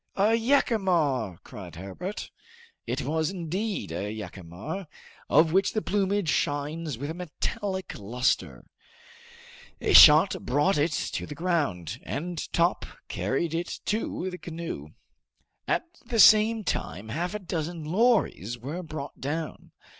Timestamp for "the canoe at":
14.31-15.85